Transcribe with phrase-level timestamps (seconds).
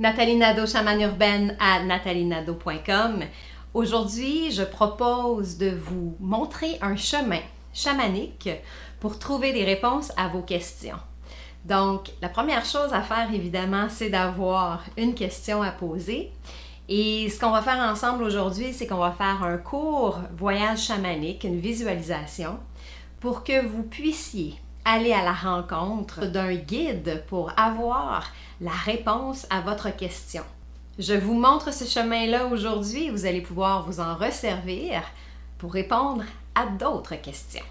[0.00, 3.22] Nathalie Nadeau, chamane urbaine à nathalienadeau.com.
[3.74, 8.48] Aujourd'hui, je propose de vous montrer un chemin chamanique
[8.98, 10.98] pour trouver des réponses à vos questions.
[11.64, 16.32] Donc, la première chose à faire, évidemment, c'est d'avoir une question à poser.
[16.88, 21.44] Et ce qu'on va faire ensemble aujourd'hui, c'est qu'on va faire un court voyage chamanique,
[21.44, 22.58] une visualisation,
[23.20, 28.30] pour que vous puissiez aller à la rencontre d'un guide pour avoir
[28.60, 30.42] la réponse à votre question.
[30.98, 35.02] Je vous montre ce chemin-là aujourd'hui vous allez pouvoir vous en resservir
[35.58, 37.64] pour répondre à d'autres questions.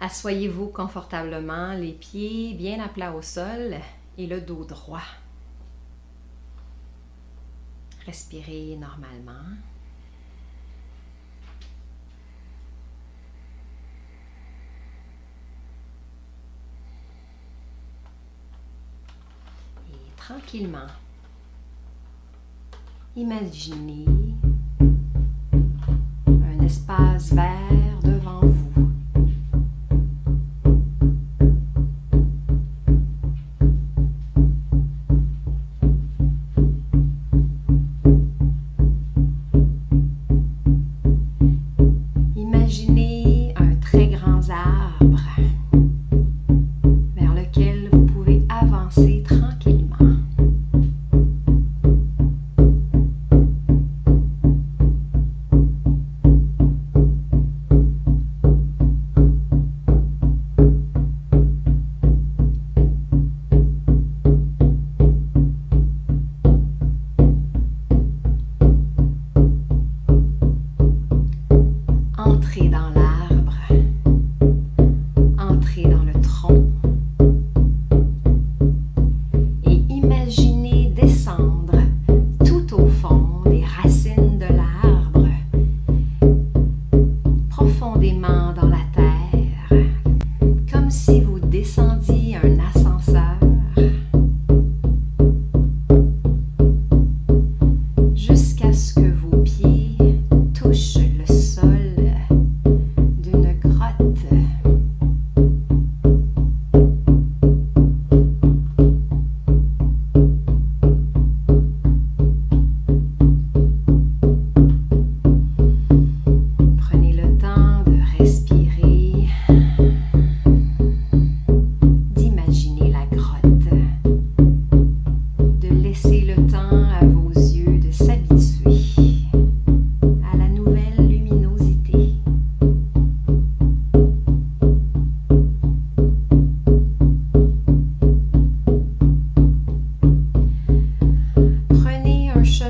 [0.00, 3.76] Assoyez-vous confortablement, les pieds bien à plat au sol
[4.18, 5.06] et le dos droit.
[8.04, 9.54] Respirez normalement.
[20.26, 20.88] Tranquillement.
[23.14, 24.06] Imaginez
[26.26, 28.63] un espace vert devant vous.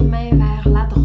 [0.04, 1.03] main vers la droite.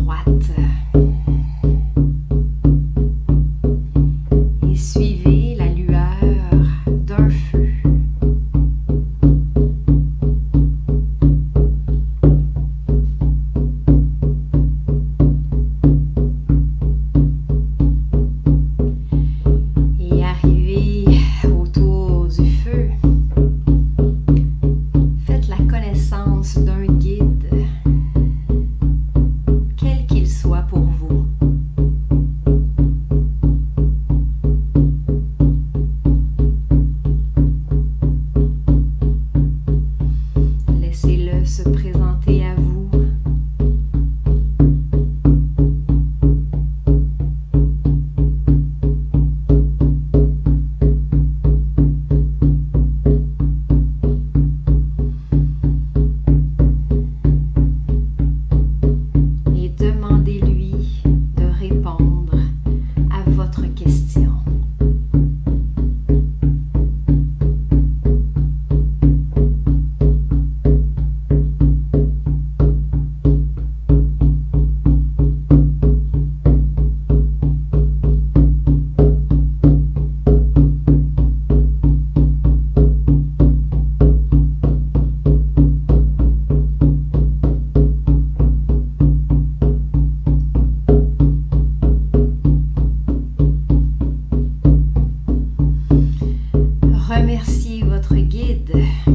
[97.09, 98.71] remercier votre guide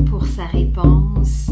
[0.06, 1.50] pour sa réponse.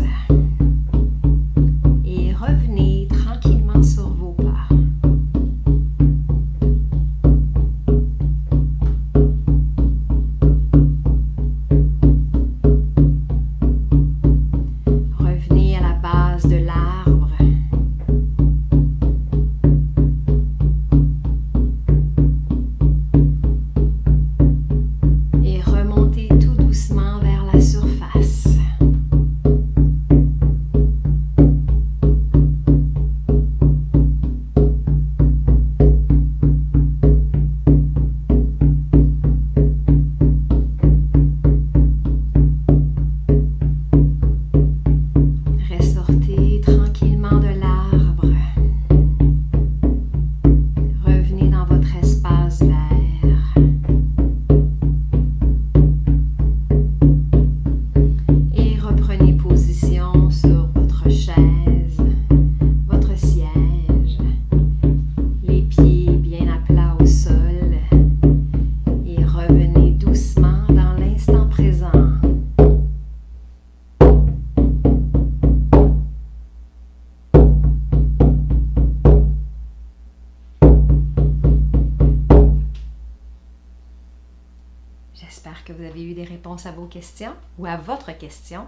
[85.23, 88.67] J'espère que vous avez eu des réponses à vos questions ou à votre question.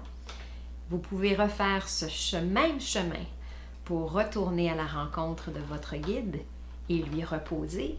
[0.89, 3.25] Vous pouvez refaire ce même chemin
[3.85, 6.41] pour retourner à la rencontre de votre guide
[6.89, 7.99] et lui reposer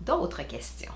[0.00, 0.92] d'autres questions.